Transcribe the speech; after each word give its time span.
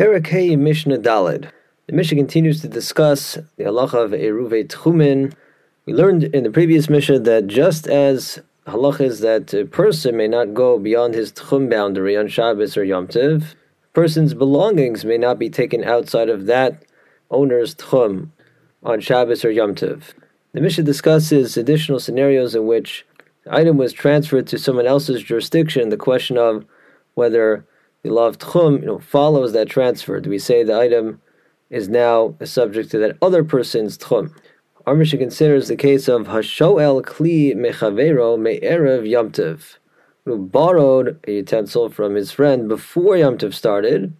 Parakei 0.00 0.58
Mishnah 0.58 0.96
Dalid. 0.96 1.50
The 1.86 1.92
Mishnah 1.92 2.16
continues 2.16 2.62
to 2.62 2.68
discuss 2.68 3.34
the 3.34 3.64
halacha 3.64 4.02
of 4.02 4.12
Eruve 4.12 4.66
Tchumen. 4.66 5.34
We 5.84 5.92
learned 5.92 6.24
in 6.24 6.42
the 6.42 6.50
previous 6.50 6.88
Mishnah 6.88 7.18
that 7.18 7.48
just 7.48 7.86
as 7.86 8.40
halacha 8.66 9.02
is 9.02 9.20
that 9.20 9.52
a 9.52 9.66
person 9.66 10.16
may 10.16 10.26
not 10.26 10.54
go 10.54 10.78
beyond 10.78 11.12
his 11.12 11.32
Tchum 11.32 11.68
boundary 11.68 12.16
on 12.16 12.28
Shabbos 12.28 12.78
or 12.78 12.84
Yom 12.84 13.08
Tov, 13.08 13.54
person's 13.92 14.32
belongings 14.32 15.04
may 15.04 15.18
not 15.18 15.38
be 15.38 15.50
taken 15.50 15.84
outside 15.84 16.30
of 16.30 16.46
that 16.46 16.82
owner's 17.30 17.74
Tchum 17.74 18.30
on 18.82 19.00
Shabbos 19.00 19.44
or 19.44 19.50
Yom 19.50 19.74
Tov. 19.74 20.14
The 20.54 20.62
Mishnah 20.62 20.84
discusses 20.84 21.58
additional 21.58 22.00
scenarios 22.00 22.54
in 22.54 22.66
which 22.66 23.04
the 23.44 23.54
item 23.54 23.76
was 23.76 23.92
transferred 23.92 24.46
to 24.46 24.58
someone 24.58 24.86
else's 24.86 25.22
jurisdiction. 25.22 25.90
The 25.90 25.98
question 25.98 26.38
of 26.38 26.64
whether 27.12 27.66
the 28.02 28.10
law 28.10 28.26
of 28.26 28.38
tchum 28.38 28.80
you 28.80 28.86
know, 28.86 28.98
follows 28.98 29.52
that 29.52 29.68
transfer. 29.68 30.20
Do 30.20 30.30
we 30.30 30.38
say 30.38 30.62
the 30.62 30.78
item 30.78 31.20
is 31.68 31.88
now 31.88 32.34
a 32.40 32.46
subject 32.46 32.90
to 32.92 32.98
that 32.98 33.16
other 33.20 33.44
person's 33.44 33.98
tchum? 33.98 34.34
Our 34.86 34.94
Mishnah 34.94 35.18
considers 35.18 35.68
the 35.68 35.76
case 35.76 36.08
of 36.08 36.26
Hashoel 36.26 37.02
Kli 37.02 37.54
Mechavero 37.54 38.38
Me'erev 38.38 39.06
Yamtiv, 39.06 39.76
who 40.24 40.38
borrowed 40.38 41.20
a 41.28 41.32
utensil 41.32 41.90
from 41.90 42.14
his 42.14 42.32
friend 42.32 42.68
before 42.68 43.14
Yamtiv 43.16 43.52
started. 43.52 44.14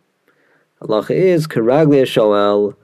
Allah 0.82 1.06
is 1.08 1.46
Karagli 1.46 2.02
Shoel. 2.02 2.76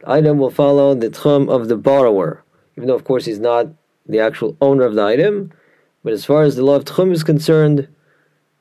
The 0.00 0.10
item 0.10 0.38
will 0.38 0.50
follow 0.50 0.94
the 0.94 1.10
tchum 1.10 1.50
of 1.50 1.66
the 1.68 1.76
borrower, 1.76 2.44
even 2.76 2.86
though, 2.86 2.94
of 2.94 3.04
course, 3.04 3.24
he's 3.24 3.40
not 3.40 3.66
the 4.06 4.20
actual 4.20 4.56
owner 4.60 4.84
of 4.84 4.94
the 4.94 5.02
item. 5.02 5.52
But 6.04 6.12
as 6.12 6.24
far 6.24 6.42
as 6.42 6.54
the 6.54 6.64
law 6.64 6.76
of 6.76 6.84
tchum 6.84 7.10
is 7.10 7.24
concerned, 7.24 7.88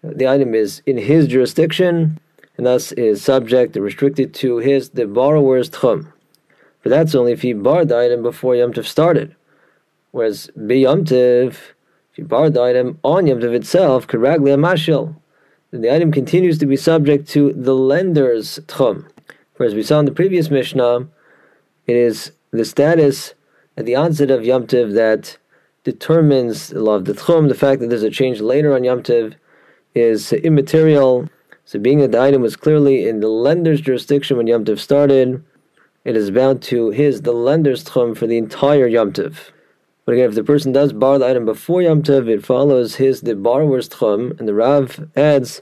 the 0.04 0.28
item 0.28 0.54
is 0.54 0.82
in 0.86 0.98
his 0.98 1.28
jurisdiction 1.28 2.20
and 2.58 2.66
thus 2.66 2.92
is 2.94 3.22
subject 3.22 3.76
and 3.76 3.86
restricted 3.86 4.34
to 4.36 4.58
his 4.58 4.90
the 4.90 5.06
borrower's 5.06 5.70
tchum. 5.70 6.12
But 6.84 6.90
that's 6.90 7.16
only 7.16 7.32
if 7.32 7.42
he 7.42 7.54
borrowed 7.54 7.90
the 7.90 7.98
item 7.98 8.24
before 8.24 8.56
Yom 8.56 8.74
Tov 8.74 8.86
started. 8.86 9.36
Whereas 10.12 10.50
be 10.66 10.80
Yom 10.80 11.06
Tov, 11.06 11.50
if 11.50 12.18
you 12.18 12.26
borrowed 12.26 12.54
the 12.54 12.62
item 12.62 13.00
on 13.04 13.28
Yom 13.28 13.40
Tov 13.40 13.54
itself, 13.54 14.08
karagli 14.08 14.56
amashil, 14.56 15.16
then 15.72 15.82
the 15.82 15.94
item 15.94 16.12
continues 16.12 16.58
to 16.60 16.66
be 16.66 16.78
subject 16.78 17.28
to 17.30 17.54
the 17.54 17.76
lender's 17.76 18.60
tchum. 18.68 19.06
Whereas 19.58 19.76
we 19.76 19.84
saw 19.84 20.00
in 20.00 20.06
the 20.06 20.12
previous 20.12 20.50
Mishnah, 20.50 21.08
it 21.88 21.96
is 21.96 22.32
the 22.52 22.66
status 22.66 23.34
at 23.76 23.86
the 23.86 23.96
onset 23.96 24.32
of 24.32 24.46
Yom 24.46 24.66
Tov 24.66 24.94
that 24.94 25.38
determines 25.84 26.70
the 26.70 26.82
law 26.82 26.96
of 26.96 27.06
the 27.06 27.14
tchum, 27.14 27.50
the 27.50 27.56
fact 27.56 27.82
that 27.82 27.90
there's 27.90 28.04
a 28.04 28.10
change 28.10 28.40
later 28.40 28.74
on 28.74 28.84
Yom 28.84 29.04
Tov 29.04 29.36
is 29.98 30.32
immaterial. 30.32 31.28
So, 31.66 31.80
being 31.80 32.00
that 32.00 32.12
the 32.12 32.22
item 32.22 32.42
was 32.42 32.56
clearly 32.56 33.10
in 33.10 33.20
the 33.20 33.28
lender's 33.28 33.82
jurisdiction 33.82 34.38
when 34.38 34.48
Yom 34.48 34.64
Tov 34.64 34.80
started, 34.80 35.44
it 36.06 36.16
is 36.16 36.32
bound 36.32 36.62
to 36.64 36.92
his, 36.92 37.24
the 37.24 37.34
lender's 37.34 37.84
tchum, 37.84 38.16
for 38.16 38.28
the 38.28 38.38
entire 38.38 38.88
Yom 38.88 39.12
Tov. 39.12 39.52
But 40.06 40.14
again, 40.14 40.30
if 40.30 40.36
the 40.36 40.44
person 40.44 40.72
does 40.72 40.94
borrow 40.94 41.18
the 41.18 41.28
item 41.28 41.44
before 41.44 41.82
Yom 41.82 42.02
Tov, 42.02 42.30
it 42.30 42.46
follows 42.46 42.96
his, 42.96 43.22
the 43.22 43.36
borrower's 43.36 43.90
tchum, 43.90 44.40
and 44.40 44.48
the 44.48 44.54
Rav 44.54 45.10
adds 45.18 45.62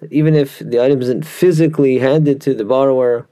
that 0.00 0.12
even 0.12 0.34
if 0.34 0.58
the 0.58 0.82
item 0.82 1.00
isn't 1.00 1.24
physically 1.24 1.98
handed 1.98 2.40
to 2.40 2.54
the 2.54 2.64
borrower, 2.64 3.28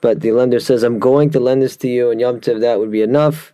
but 0.00 0.20
the 0.20 0.32
lender 0.32 0.60
says, 0.60 0.84
I'm 0.84 1.00
going 1.00 1.30
to 1.30 1.40
lend 1.40 1.62
this 1.62 1.76
to 1.78 1.88
you, 1.88 2.10
and 2.10 2.20
Yom 2.20 2.40
Tov, 2.40 2.60
that 2.60 2.78
would 2.78 2.92
be 2.92 3.02
enough 3.02 3.52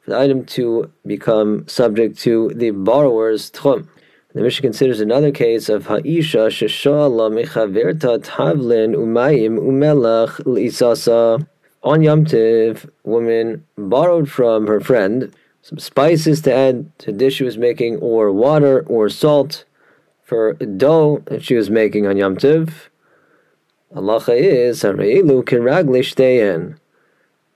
for 0.00 0.10
the 0.10 0.18
item 0.18 0.44
to 0.46 0.90
become 1.06 1.66
subject 1.66 2.18
to 2.18 2.50
the 2.54 2.72
borrower's 2.72 3.50
tchum. 3.50 3.88
The 4.32 4.42
Mishnah 4.42 4.62
considers 4.62 5.00
another 5.00 5.32
case 5.32 5.68
of 5.68 5.86
Ha'isha 5.86 6.50
sheshala 6.50 7.32
mechaverta 7.32 8.22
tavlin 8.24 8.94
umayim 8.94 9.58
umelach 9.58 10.46
l'isasa. 10.46 11.44
On 11.82 12.00
Yom 12.00 12.24
Tiv, 12.24 12.88
woman 13.02 13.66
borrowed 13.76 14.30
from 14.30 14.68
her 14.68 14.78
friend 14.78 15.34
some 15.62 15.80
spices 15.80 16.42
to 16.42 16.54
add 16.54 16.96
to 17.00 17.10
dish 17.10 17.34
she 17.34 17.44
was 17.44 17.58
making, 17.58 17.96
or 17.96 18.30
water, 18.30 18.82
or 18.86 19.08
salt 19.08 19.64
for 20.22 20.52
dough 20.52 21.24
that 21.26 21.42
she 21.42 21.56
was 21.56 21.68
making 21.68 22.06
on 22.06 22.16
Yom 22.16 22.36
Tiv. 22.36 22.88
Halacha 23.92 24.36
is 24.38 24.84
hareilu 24.84 25.42
kiraglish 25.42 26.14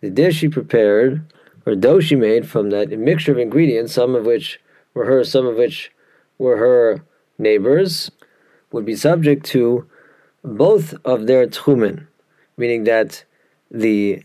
The 0.00 0.10
dish 0.10 0.38
she 0.38 0.48
prepared, 0.48 1.22
or 1.64 1.76
dough 1.76 2.00
she 2.00 2.16
made 2.16 2.48
from 2.48 2.70
that 2.70 2.90
mixture 2.98 3.30
of 3.30 3.38
ingredients, 3.38 3.92
some 3.92 4.16
of 4.16 4.26
which 4.26 4.60
were 4.92 5.04
hers, 5.04 5.30
some 5.30 5.46
of 5.46 5.54
which 5.54 5.92
were 6.38 6.56
her 6.56 7.04
neighbors, 7.38 8.10
would 8.72 8.84
be 8.84 8.96
subject 8.96 9.44
to 9.46 9.86
both 10.42 10.94
of 11.04 11.26
their 11.26 11.46
tchumen, 11.46 12.06
meaning 12.56 12.84
that 12.84 13.24
the 13.70 14.22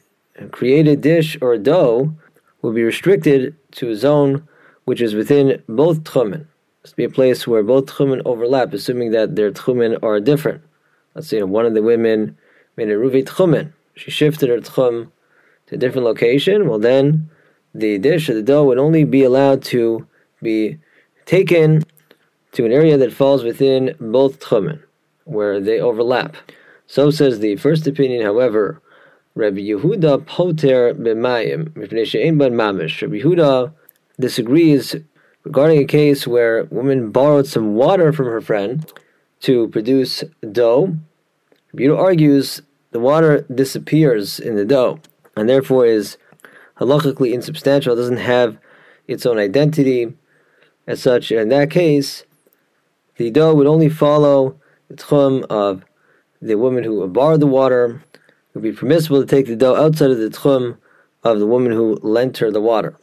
created 0.51 1.01
dish 1.01 1.37
or 1.41 1.57
dough 1.57 2.13
will 2.61 2.73
be 2.73 2.83
restricted 2.83 3.55
to 3.71 3.89
a 3.89 3.95
zone 3.95 4.47
which 4.85 5.01
is 5.01 5.13
within 5.13 5.61
both 5.67 6.03
tchumen. 6.03 6.45
Must 6.83 6.95
be 6.95 7.03
a 7.03 7.09
place 7.09 7.47
where 7.47 7.63
both 7.63 7.85
tchumen 7.87 8.21
overlap, 8.25 8.73
assuming 8.73 9.11
that 9.11 9.35
their 9.35 9.51
tchumen 9.51 10.01
are 10.03 10.19
different. 10.19 10.61
Let's 11.13 11.27
say 11.27 11.41
one 11.43 11.65
of 11.65 11.73
the 11.73 11.83
women 11.83 12.37
made 12.75 12.89
a 12.89 12.95
ruvi 12.95 13.23
tchumen. 13.25 13.73
She 13.95 14.11
shifted 14.11 14.49
her 14.49 14.59
tchum 14.59 15.11
to 15.67 15.75
a 15.75 15.77
different 15.77 16.05
location. 16.05 16.67
Well, 16.67 16.79
then 16.79 17.29
the 17.73 17.97
dish 17.97 18.29
or 18.29 18.33
the 18.33 18.41
dough 18.41 18.65
would 18.65 18.77
only 18.77 19.03
be 19.03 19.23
allowed 19.23 19.61
to 19.63 20.07
be 20.41 20.79
taken 21.25 21.83
to 22.53 22.65
an 22.65 22.71
area 22.71 22.97
that 22.97 23.13
falls 23.13 23.43
within 23.43 23.95
both 23.99 24.39
tchumen, 24.39 24.81
where 25.25 25.59
they 25.59 25.79
overlap. 25.79 26.35
So 26.87 27.11
says 27.11 27.39
the 27.39 27.55
first 27.57 27.85
opinion, 27.87 28.23
however, 28.23 28.81
Rabbi 29.35 29.59
Yehuda 29.59 30.25
poter 30.25 30.93
b'mayim 30.95 31.69
mamish. 31.73 33.01
Rabbi 33.01 33.19
Yehuda 33.19 33.71
disagrees 34.19 34.95
regarding 35.43 35.79
a 35.79 35.85
case 35.85 36.27
where 36.27 36.59
a 36.59 36.65
woman 36.65 37.11
borrowed 37.11 37.47
some 37.47 37.75
water 37.75 38.11
from 38.11 38.25
her 38.25 38.41
friend 38.41 38.91
to 39.41 39.67
produce 39.69 40.23
dough. 40.51 40.97
Rabbi 41.73 41.83
Yehuda 41.83 41.97
argues 41.97 42.61
the 42.91 42.99
water 42.99 43.45
disappears 43.53 44.39
in 44.39 44.55
the 44.55 44.65
dough 44.65 44.99
and 45.35 45.47
therefore 45.47 45.85
is 45.85 46.17
halachically 46.79 47.33
insubstantial, 47.33 47.95
doesn't 47.95 48.17
have 48.17 48.57
its 49.07 49.25
own 49.25 49.37
identity 49.37 50.13
as 50.87 51.01
such. 51.01 51.31
In 51.31 51.49
that 51.49 51.69
case, 51.69 52.23
the 53.19 53.29
dough 53.29 53.53
would 53.53 53.67
only 53.67 53.89
follow 53.89 54.57
the 54.87 54.95
tchum 54.95 55.43
of 55.49 55.83
the 56.41 56.57
woman 56.57 56.85
who 56.85 57.05
borrowed 57.09 57.41
the 57.41 57.47
water. 57.47 58.01
It 58.13 58.21
would 58.53 58.63
be 58.63 58.71
permissible 58.71 59.19
to 59.19 59.27
take 59.27 59.45
the 59.45 59.57
dough 59.57 59.75
outside 59.75 60.09
of 60.09 60.19
the 60.19 60.29
tchum 60.29 60.77
of 61.23 61.37
the 61.39 61.45
woman 61.45 61.73
who 61.73 61.99
lent 62.01 62.37
her 62.37 62.49
the 62.49 62.61
water. 62.61 62.97